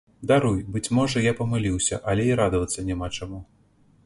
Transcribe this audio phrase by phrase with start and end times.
[0.29, 3.45] Даруй, быць можа, я памыліўся, але і радавацца няма чаму!